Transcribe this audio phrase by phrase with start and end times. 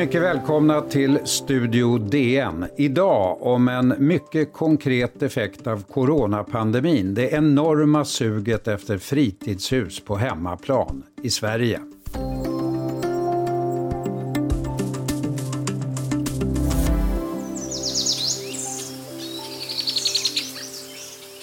[0.00, 2.66] Mycket välkomna till Studio DN.
[2.76, 7.14] Idag om en mycket konkret effekt av coronapandemin.
[7.14, 11.80] Det enorma suget efter fritidshus på hemmaplan i Sverige.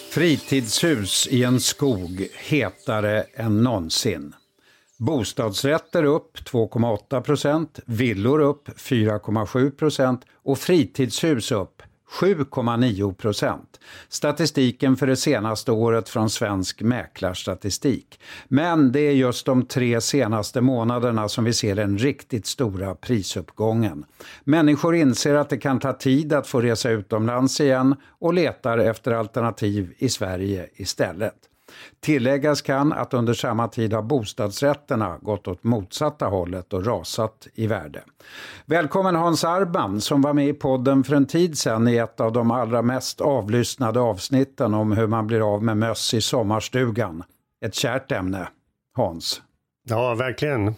[0.10, 4.34] Fritidshus i en skog hetare än någonsin.
[5.00, 11.82] Bostadsrätter upp 2,8 procent, villor upp 4,7 procent och fritidshus upp
[12.22, 13.80] 7,9 procent.
[14.10, 18.20] Statistiken för det senaste året från Svensk Mäklarstatistik.
[18.48, 24.06] Men det är just de tre senaste månaderna som vi ser den riktigt stora prisuppgången.
[24.44, 29.12] Människor inser att det kan ta tid att få resa utomlands igen och letar efter
[29.12, 31.36] alternativ i Sverige istället.
[32.00, 37.68] Tilläggas kan att under samma tid har bostadsrätterna gått åt motsatta hållet och rasat i
[37.68, 38.04] värde.
[38.66, 42.32] Välkommen Hans Arban som var med i podden för en tid sedan i ett av
[42.32, 47.24] de allra mest avlyssnade avsnitten om hur man blir av med möss i sommarstugan.
[47.66, 48.48] Ett kärt ämne,
[48.96, 49.42] Hans.
[49.90, 50.76] Ja, verkligen.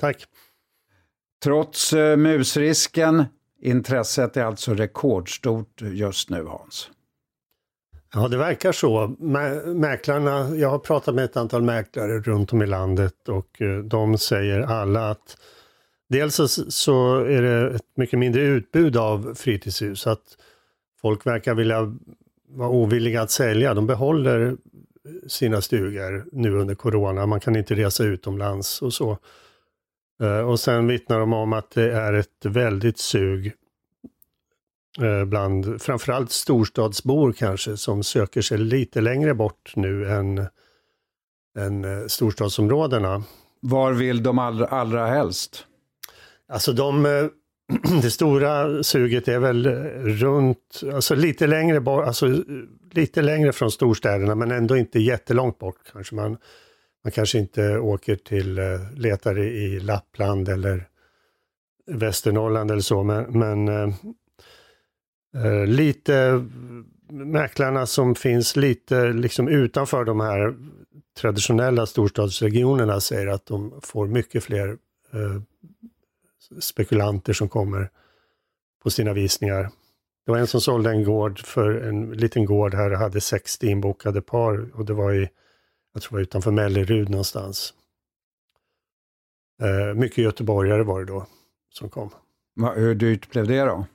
[0.00, 0.24] Tack.
[1.42, 3.24] Trots uh, musrisken,
[3.60, 6.90] intresset är alltså rekordstort just nu, Hans.
[8.14, 9.16] Ja, det verkar så.
[9.74, 14.18] Mäklarna, jag har pratat med ett antal mäklare runt om i landet och eh, de
[14.18, 15.36] säger alla att
[16.08, 20.06] dels så, är det ett mycket mindre utbud av fritidshus.
[20.06, 20.36] Att
[21.00, 21.96] folk verkar vilja
[22.48, 23.74] vara ovilliga att sälja.
[23.74, 24.56] De behåller
[25.26, 27.26] sina stugor nu under corona.
[27.26, 29.18] Man kan inte resa utomlands och så.
[30.22, 33.52] Eh, och sen vittnar de om att det är ett väldigt sug
[35.26, 40.46] bland framförallt storstadsbor kanske som söker sig lite längre bort nu än,
[41.58, 43.22] än eh, storstadsområdena.
[43.60, 45.66] Var vill de allra, allra helst?
[46.48, 47.26] Alltså de, eh,
[48.02, 49.66] det stora suget är väl
[50.04, 52.42] runt, alltså lite längre bort, alltså
[52.92, 55.76] lite längre från storstäderna men ändå inte jättelångt bort.
[55.92, 56.36] Kanske man,
[57.04, 58.60] man kanske inte åker till,
[58.96, 60.88] letar i Lappland eller
[61.86, 63.68] Västernorrland eller så, men, men
[65.34, 66.44] Eh, lite
[67.08, 70.54] mäklarna som finns lite liksom utanför de här
[71.20, 74.68] traditionella storstadsregionerna säger att de får mycket fler
[75.12, 75.42] eh,
[76.60, 77.90] spekulanter som kommer
[78.82, 79.70] på sina visningar.
[80.26, 83.66] Det var en som sålde en gård för en liten gård här och hade 60
[83.66, 85.28] inbokade par och det var i,
[85.92, 87.74] jag tror det var utanför Mellerud någonstans.
[89.62, 91.26] Eh, mycket göteborgare var det då
[91.70, 92.10] som kom.
[92.74, 93.86] Hur dyrt blev det då?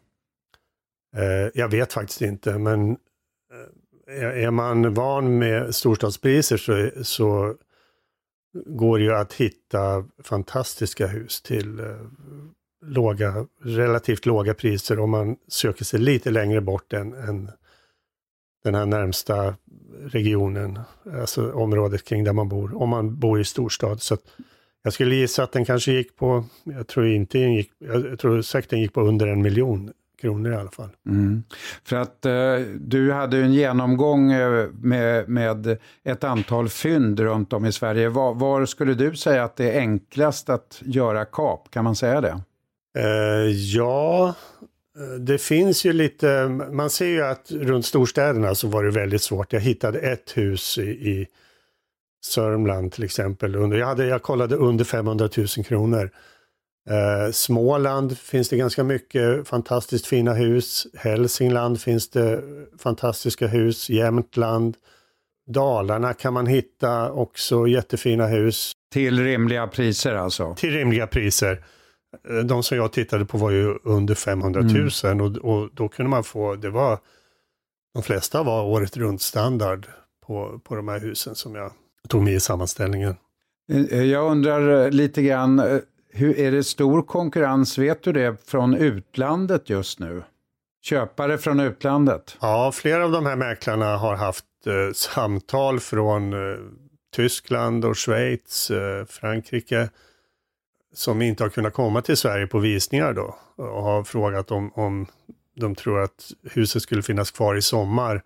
[1.17, 2.91] Eh, jag vet faktiskt inte, men
[4.09, 7.55] eh, är man van med storstadspriser så, så
[8.66, 11.85] går det ju att hitta fantastiska hus till eh,
[12.85, 17.51] låga, relativt låga priser om man söker sig lite längre bort än, än
[18.63, 19.55] den här närmsta
[20.01, 20.79] regionen,
[21.13, 24.01] alltså området kring där man bor, om man bor i storstad.
[24.01, 24.17] Så
[24.84, 28.41] jag skulle gissa att den kanske gick på, jag tror inte den gick, jag tror
[28.41, 30.89] säkert den gick på under en miljon kronor i alla fall.
[31.05, 31.44] Mm.
[31.83, 37.66] För att eh, du hade en genomgång eh, med, med ett antal fynd runt om
[37.66, 38.09] i Sverige.
[38.09, 41.72] Var, var, skulle du säga att det är enklast att göra kap?
[41.72, 42.41] Kan man säga det?
[42.97, 44.28] Eh, ja,
[44.97, 49.22] eh, det finns ju lite, man ser ju att runt storstäderna så var det väldigt
[49.22, 49.53] svårt.
[49.53, 51.28] Jag hittade ett hus i, i
[52.25, 53.55] Sörmland till exempel.
[53.55, 56.11] Under, jag, hade, jag kollade under 500 000 kronor.
[56.90, 60.88] Eh, Småland finns det ganska mycket fantastiskt fina hus.
[60.94, 62.44] Hälsingland finns det
[62.80, 63.90] fantastiska hus.
[63.90, 64.78] Jämtland.
[65.47, 68.72] Dalarna kan man hitta också jättefina hus.
[68.94, 70.56] Till rimliga priser alltså?
[70.56, 71.64] Till rimliga priser.
[72.30, 75.22] Eh, de som jag tittade på var ju under 500 000 mm.
[75.22, 77.00] och, och, då kunde man få, det var,
[77.94, 79.88] de flesta var året runt standard
[80.28, 81.72] på, på de här husen som jag
[82.08, 83.16] tog med i sammanställningen.
[83.91, 85.61] Eh, jag undrar eh, lite grann,
[86.09, 90.24] hur, är det stor konkurrens, vet du det, från utlandet just nu?
[90.82, 92.38] Köpare från utlandet?
[92.42, 96.59] Ja, flera av de här mäklarna har haft eh, samtal från eh,
[97.16, 99.90] Tyskland och Schweiz, eh, Frankrike,
[100.94, 105.08] som inte har kunnat komma till Sverige på visningar då och har frågat om, om
[105.56, 108.24] de tror att huset skulle finnas kvar i sommar.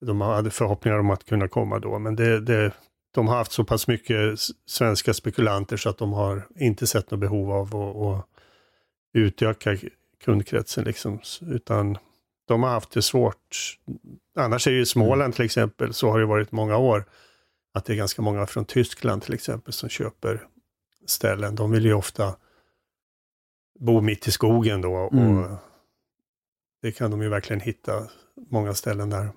[0.00, 2.72] De hade förhoppningar om att kunna komma då, men det, det
[3.16, 7.20] de har haft så pass mycket svenska spekulanter så att de har inte sett något
[7.20, 8.26] behov av att, att
[9.14, 9.76] utöka
[10.24, 10.84] kundkretsen.
[10.84, 11.20] Liksom.
[11.40, 11.98] Utan
[12.48, 13.76] de har haft det svårt.
[14.36, 15.32] Annars är ju Småland mm.
[15.32, 17.04] till exempel, så har det varit många år,
[17.74, 20.46] att det är ganska många från Tyskland till exempel som köper
[21.06, 21.54] ställen.
[21.54, 22.36] De vill ju ofta
[23.78, 25.10] bor mitt i skogen då.
[25.12, 25.38] Mm.
[25.38, 25.58] Och
[26.82, 28.08] det kan de ju verkligen hitta
[28.50, 29.30] många ställen där.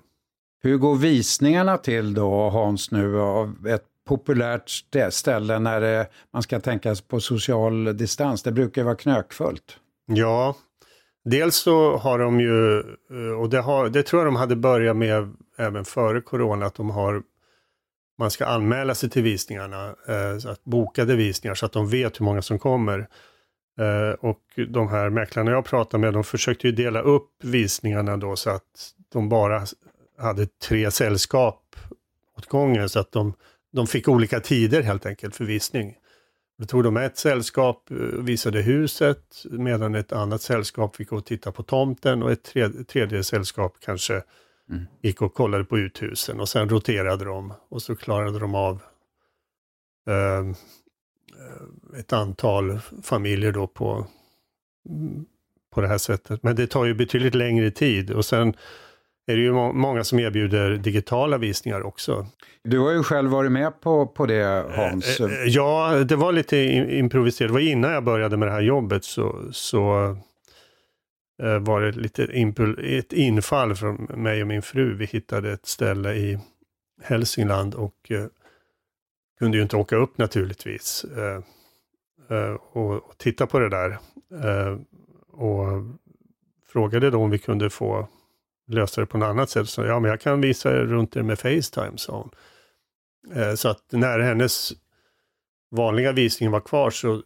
[0.62, 4.70] Hur går visningarna till då Hans nu av ett populärt
[5.10, 8.42] ställe när det, man ska tänka på social distans?
[8.42, 9.76] Det brukar vara knökfullt.
[10.06, 10.56] Ja,
[11.24, 14.96] dels så har de ju, eh, och det, har, det tror jag de hade börjat
[14.96, 17.22] med även före corona, att de har
[18.18, 22.24] man ska anmäla sig till visningarna, eh, att bokade visningar så att de vet hur
[22.24, 22.98] många som kommer.
[23.80, 28.36] Eh, och de här mäklarna jag pratade med, de försökte ju dela upp visningarna då
[28.36, 29.62] så att de bara
[30.20, 31.76] hade tre sällskap
[32.38, 33.34] åt gången så att de,
[33.72, 35.96] de fick olika tider helt enkelt för visning.
[36.58, 41.16] Då tog de ett sällskap och eh, visade huset medan ett annat sällskap fick gå
[41.16, 44.22] och titta på tomten och ett tredje, tredje sällskap kanske
[44.70, 44.86] mm.
[45.02, 48.82] gick och kollade på uthusen och sen roterade de och så klarade de av
[50.08, 50.44] eh,
[51.98, 54.06] ett antal familjer då på,
[55.70, 56.42] på det här sättet.
[56.42, 58.54] Men det tar ju betydligt längre tid och sen
[59.26, 62.26] är det ju må många som erbjuder digitala visningar också.
[62.64, 65.20] Du har ju själv varit med på, på det Hans.
[65.20, 66.56] Eh, eh, ja, det var lite
[66.90, 67.48] improviserat.
[67.48, 70.04] Det var innan jag började med det här jobbet så, så
[71.42, 72.24] eh, var det lite
[72.82, 74.96] ett infall från mig och min fru.
[74.96, 76.38] Vi hittade ett ställe i
[77.02, 78.12] Hälsingland och
[79.40, 81.42] kunde ju inte åka upp naturligtvis eh,
[82.38, 83.90] eh, och, titta på det där.
[84.44, 84.78] Eh,
[85.32, 85.66] och
[86.72, 88.08] frågade då om vi kunde få
[88.74, 89.68] lösa det på något annat sätt.
[89.68, 92.30] Så ja, men jag kan visa er runt det med Facetime, sa hon.
[93.42, 94.72] Eh, så att när hennes
[95.70, 97.22] vanliga visning var kvar så,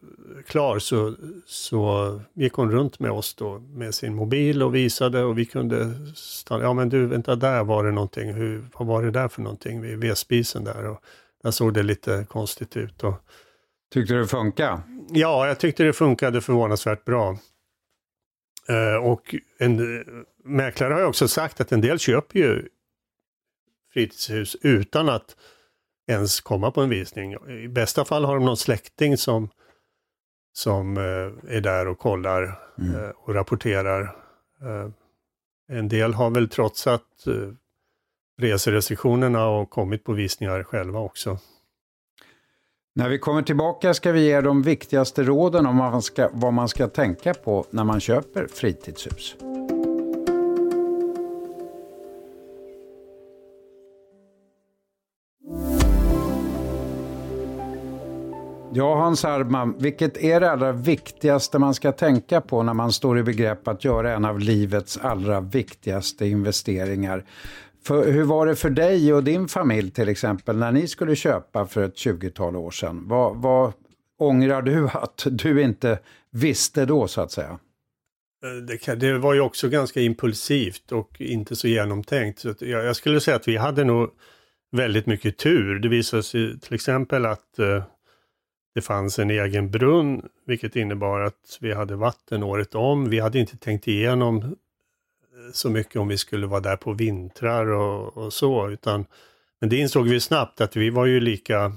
[0.47, 1.15] klar så,
[1.47, 5.91] så gick hon runt med oss då med sin mobil och visade och vi kunde
[6.15, 6.65] stanna.
[6.65, 8.33] Ja men du, vänta där var det någonting.
[8.33, 10.89] Hur, vad var det där för någonting vid vedspisen där?
[10.89, 11.01] Och
[11.43, 13.05] där såg det lite konstigt ut.
[13.05, 13.15] Och...
[13.95, 14.81] Tyckte du det funkade?
[15.11, 17.39] Ja, jag tyckte det funkade förvånansvärt bra.
[18.71, 20.05] Uh, och en
[20.45, 22.69] mäklare har ju också sagt att en del köper ju
[23.93, 25.37] fritidshus utan att
[26.07, 27.35] ens komma på en visning.
[27.49, 29.49] I bästa fall har de någon släkting som,
[30.53, 33.13] som uh, är där och kollar mm.
[33.17, 34.17] och rapporterar.
[35.69, 37.03] en del har väl trotsat
[38.39, 41.39] reserestriktionerna och kommit på visningar själva också.
[42.97, 46.53] När vi kommer tillbaka ska vi ge de viktigaste råden om vad man ska, vad
[46.53, 49.37] man ska tänka på när man köper fritidshus.
[58.73, 63.19] Ja, Hans Hardman, vilket är det allra viktigaste man ska tänka på när man står
[63.19, 67.25] i begrepp att göra en av livets allra viktigaste investeringar?
[67.87, 71.67] För, hur var det för dig och din familj till exempel när ni skulle köpa
[71.67, 73.09] för ett 20-tal år sedan?
[73.09, 73.73] Vad, vad
[74.19, 75.99] ångrar du att du inte
[76.31, 77.59] visste då så att säga?
[78.45, 82.39] Eh, det, det, var ju också ganska impulsivt och inte så genomtänkt.
[82.39, 84.11] Så jag, jag, skulle säga att vi hade nog
[84.73, 85.79] väldigt mycket tur.
[85.79, 87.85] Det visade sig till exempel att eh,
[88.75, 93.11] det fanns en egen brunn, vilket innebar att vi hade vatten året om.
[93.11, 94.57] Vi hade inte tänkt igenom
[95.53, 99.07] så mycket om vi skulle vara där på vintrar och, och så, utan
[99.61, 101.73] men det insåg vi snabbt att vi var ju lika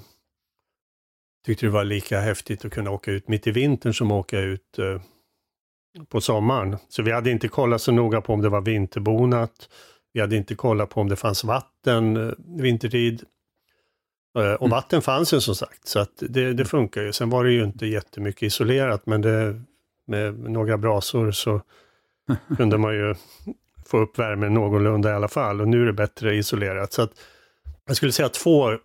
[1.46, 4.40] tyckte det var lika häftigt att kunna åka ut mitt i vintern som att åka
[4.40, 5.02] ut eh,
[6.10, 6.78] på sommaren.
[6.90, 9.70] Så vi hade inte kollat så noga på om det var vinterbonat.
[10.14, 13.24] Vi hade inte kollat på om det fanns vatten eh, vintertid.
[14.38, 14.70] Eh, och mm.
[14.70, 17.14] vatten fanns ju som sagt, så att det, det funkar ju.
[17.14, 19.62] Sen var det ju inte jättemycket isolerat, men det,
[20.08, 21.62] med några brasor så
[22.58, 23.16] kunde man ju
[23.86, 26.94] få upp värmen någorlunda i alla fall och nu är det bättre isolerat.
[26.94, 27.12] Så att
[27.86, 28.78] jag skulle säga att två,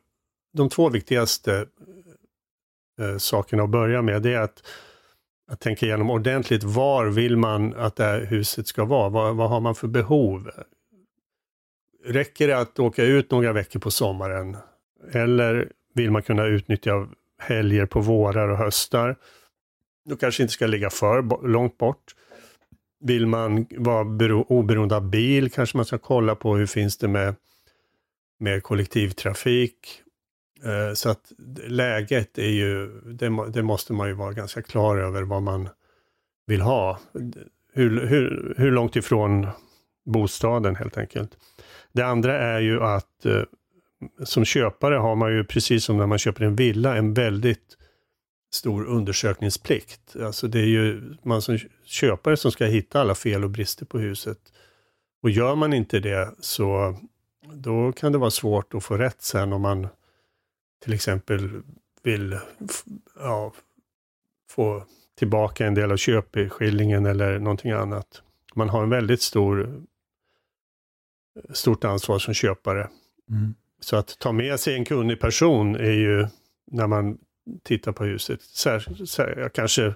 [0.53, 1.67] de två viktigaste
[3.01, 4.63] eh, sakerna att börja med det är att,
[5.51, 9.09] att tänka igenom ordentligt var vill man att det här huset ska vara?
[9.09, 10.51] Vad, vad har man för behov?
[12.05, 14.57] Räcker det att åka ut några veckor på sommaren?
[15.13, 17.09] Eller vill man kunna utnyttja
[17.39, 19.17] helger på vårar och höstar?
[20.05, 22.15] Då kanske inte ska ligga för långt bort.
[23.03, 27.35] Vill man vara oberoende av bil kanske man ska kolla på hur finns det med,
[28.41, 30.03] med kollektivtrafik.
[30.65, 31.33] Eh, så att
[31.67, 35.69] läget är ju, det, det, måste man ju vara ganska klar över vad man
[36.47, 36.99] vill ha.
[37.73, 39.47] Hur, hur, hur långt ifrån
[40.05, 41.37] bostaden helt enkelt.
[41.93, 43.43] Det andra är ju att eh,
[44.25, 47.77] som köpare har man ju precis som när man köper en villa en väldigt
[48.55, 50.17] stor undersökningsplikt.
[50.17, 53.99] Alltså det är ju man som köpare som ska hitta alla fel och brister på
[53.99, 54.39] huset.
[55.23, 56.97] Och gör man inte det så
[57.53, 59.89] då kan det vara svårt att få rätt sen om man
[60.85, 61.63] till exempel
[62.03, 62.39] vill
[63.17, 63.53] ja,
[64.51, 64.85] få
[65.19, 68.23] tillbaka en del av köpeskillingen eller någonting annat.
[68.55, 69.83] Man har en väldigt stor
[71.53, 72.89] stort ansvar som köpare.
[73.31, 73.55] Mm.
[73.81, 76.27] Så att ta med sig en kunnig person är ju,
[76.71, 77.19] när man
[77.63, 79.95] tittar på huset, sär, sär, kanske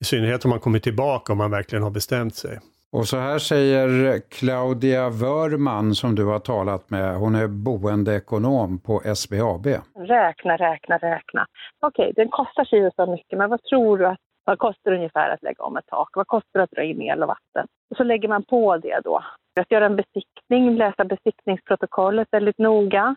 [0.00, 2.58] i synnerhet om man kommer tillbaka om man verkligen har bestämt sig.
[2.92, 7.16] Och så här säger Claudia Wörman som du har talat med.
[7.16, 9.66] Hon är boendeekonom på SBAB.
[9.98, 11.46] Räkna, räkna, räkna.
[11.80, 15.30] Okej, den kostar sig så mycket, men vad tror du att vad kostar det ungefär
[15.30, 16.08] att lägga om ett tak?
[16.14, 17.66] Vad kostar det att dra in el och vatten?
[17.90, 19.24] Och så lägger man på det då.
[19.60, 23.16] Att göra en besiktning, läsa besiktningsprotokollet väldigt noga.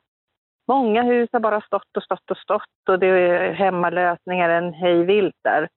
[0.74, 5.04] Många hus har bara stått och stått och stått och det är hemmalösningar en hej
[5.04, 5.68] vilt där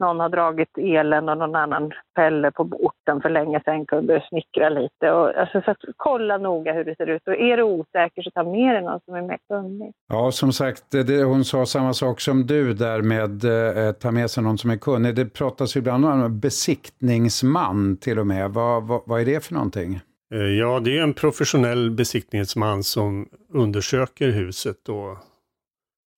[0.00, 4.68] någon har dragit elen och någon annan Pelle på orten för länge sedan kunde snickra
[4.68, 5.10] lite.
[5.10, 8.30] Och, alltså, så att, kolla noga hur det ser ut och är du osäker så
[8.30, 9.92] ta med dig någon som är mer kunnig.
[10.08, 14.10] Ja, som sagt, det, hon sa samma sak som du där med eh, eh, ta
[14.10, 15.14] med sig någon som är kunnig.
[15.14, 18.50] Det pratas ibland om besiktningsman till och med.
[18.50, 20.00] Vad, vad, vad är det för någonting?
[20.34, 25.18] Eh, ja, det är en professionell besiktningsman som undersöker huset och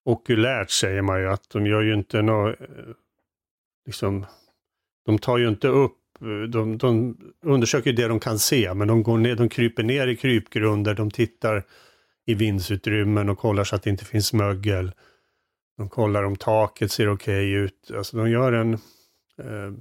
[0.04, 2.66] okulärt säger man ju att de gör ju inte något eh,
[3.86, 4.26] liksom,
[5.06, 5.98] de tar ju inte upp,
[6.48, 10.16] de, de undersöker det de kan se, men de, går ner, de kryper ner i
[10.16, 11.64] krypgrunder, de tittar
[12.26, 14.92] i vindsutrymmen och kollar så att det inte finns mögel.
[15.76, 17.90] De kollar om taket ser okej okay ut.
[17.96, 18.74] Alltså de gör en
[19.38, 19.72] eh,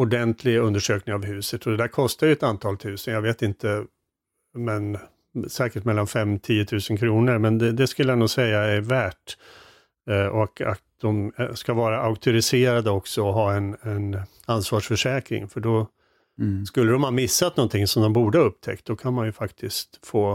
[0.00, 3.84] ordentlig undersökning av huset och det där kostar ju ett antal tusen, jag vet inte,
[4.54, 4.98] men
[5.48, 9.36] säkert mellan 5-10 000 kronor, men det, det, skulle jag nog säga är värt.
[10.10, 15.48] Eh, och att de eh, ska vara auktoriserade också och ha en, en ansvarsförsäkring.
[15.48, 15.88] För då
[16.40, 16.66] mm.
[16.66, 20.06] skulle de ha missat någonting som de borde ha upptäckt, då kan man ju faktiskt
[20.06, 20.34] få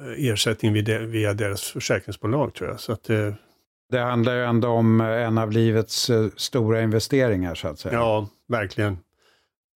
[0.00, 0.72] eh, ersättning
[1.10, 2.80] via deras försäkringsbolag tror jag.
[2.80, 3.34] Så att det,
[3.90, 7.94] det handlar ju ändå om en av livets stora investeringar så att säga.
[7.94, 8.98] Ja, verkligen.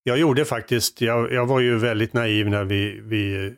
[0.02, 3.54] Jag gjorde faktiskt, jag, jag var ju väldigt naiv när vi, vi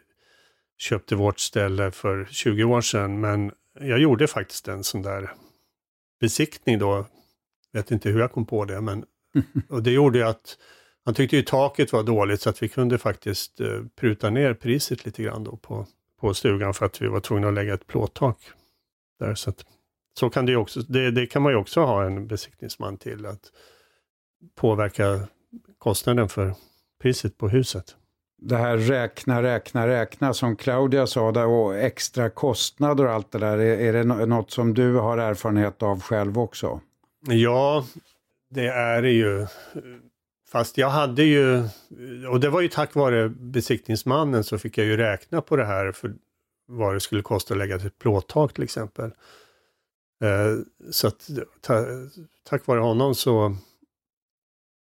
[0.79, 5.33] köpte vårt ställe för 20 år sedan, men jag gjorde faktiskt en sån där
[6.21, 7.07] besiktning då.
[7.73, 9.05] Vet inte hur jag kom på det, men
[9.69, 10.59] och det gjorde att
[11.05, 15.05] han tyckte ju taket var dåligt så att vi kunde faktiskt eh, pruta ner priset
[15.05, 15.87] lite grann då på,
[16.21, 18.39] på stugan för att vi var tvungna att lägga ett plåttak
[19.19, 19.35] där.
[19.35, 19.65] Så, att,
[20.19, 23.53] så kan det, också, det, det kan man ju också ha en besiktningsman till, att
[24.55, 25.21] påverka
[25.79, 26.55] kostnaden för
[27.03, 27.97] priset på huset
[28.39, 33.39] det här räkna, räkna, räkna som Claudia sa där, och extra kostnader och allt det
[33.39, 33.59] där.
[33.59, 36.81] Är, är det något som du har erfarenhet av själv också?
[37.27, 37.87] Ja,
[38.51, 39.47] det är det ju.
[40.53, 41.69] Fast jag hade ju,
[42.31, 45.93] och det var ju tack vare besiktningsmannen så fick jag ju räkna på det här
[45.93, 46.15] för
[46.69, 49.11] vad det skulle kosta att lägga ett plåttak till exempel.
[50.21, 50.59] Eh,
[50.91, 51.31] så att
[52.43, 53.57] tack vare honom så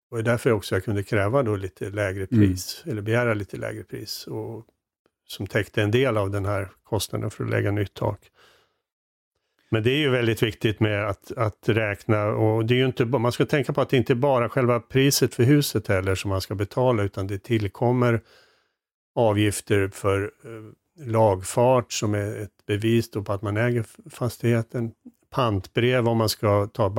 [0.10, 2.48] det var därför också jag kunde kräva då lite lägre mm.
[2.48, 2.92] pris, mm.
[2.92, 4.66] eller begära lite lägre pris, och,
[5.28, 8.20] som täckte en del av den här kostnaden för att lägga nytt tak.
[9.70, 13.06] Men det är ju väldigt viktigt med att, att räkna och det är ju inte,
[13.06, 16.30] man ska tänka på att det inte bara är själva priset för huset heller som
[16.30, 18.22] man ska betala utan det tillkommer
[19.16, 24.92] avgifter för eh, lagfart som är ett bevis på att man äger fastigheten
[25.38, 26.90] pantbrev om man ska ta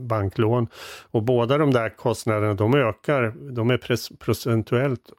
[0.00, 0.68] banklån.
[1.10, 5.12] Och båda de där kostnaderna de ökar, de är procentuellt,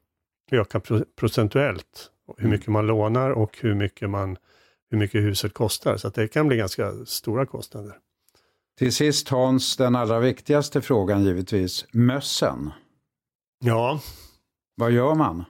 [0.52, 2.12] ökar procentuellt.
[2.38, 2.52] Hur mm.
[2.52, 4.38] mycket man lånar och hur mycket, man,
[4.90, 5.98] hur mycket huset kostar.
[5.98, 7.94] Så det kan bli ganska stora kostnader.
[8.78, 12.72] Till sist Hans, den allra viktigaste frågan givetvis, mössen.
[13.60, 14.02] Ja.
[14.76, 15.46] Vad gör man?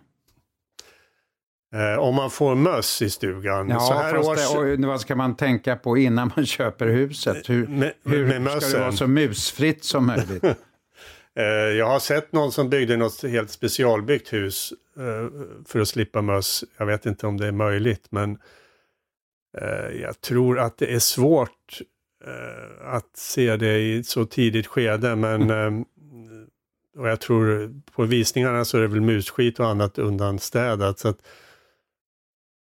[1.74, 3.70] Eh, om man får möss i stugan.
[3.70, 4.78] Ja, så här års...
[4.78, 7.50] det, vad ska man tänka på innan man köper huset?
[7.50, 10.44] Hur, med, hur med ska det vara så musfritt som möjligt?
[11.36, 16.22] eh, jag har sett någon som byggde något helt specialbyggt hus eh, för att slippa
[16.22, 16.64] möss.
[16.78, 18.38] Jag vet inte om det är möjligt, men
[19.58, 21.82] eh, jag tror att det är svårt
[22.84, 25.16] att se det i ett så tidigt skede.
[25.16, 25.86] Men mm.
[26.98, 31.00] och jag tror på visningarna så är det väl musskit och annat undanstädat.
[31.00, 31.20] Så att,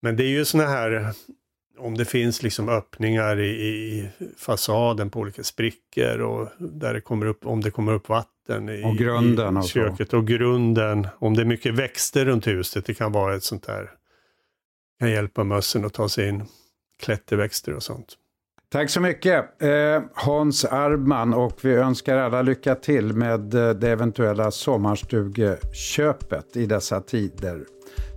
[0.04, 1.12] men det är ju sådana här,
[1.78, 7.26] om det finns liksom öppningar i, i, fasaden på olika sprickor och där det kommer
[7.26, 11.08] upp, om det kommer upp vatten i, och grunden i köket och, och grunden.
[11.18, 13.90] Om det är mycket växter runt huset, det kan vara ett sånt där,
[15.00, 16.44] kan hjälpa mössen att ta sig in,
[17.02, 18.14] klätterväxter och sånt.
[18.72, 23.90] Tack så mycket eh, Hans Arbman och vi önskar alla lycka till med eh, det
[23.90, 27.64] eventuella sommarstugeköpet i dessa tider.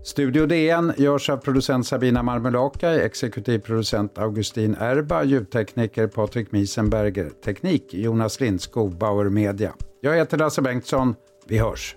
[0.08, 7.94] Studio DN görs av producent Sabina Marmulakai, exekutiv producent Augustin Erba, ljudtekniker Patrik Miesenberger, teknik
[7.94, 9.74] Jonas Lindskog, Bauer Media.
[10.02, 11.16] Jag heter Lasse Bengtsson.
[11.48, 11.96] Vi hörs!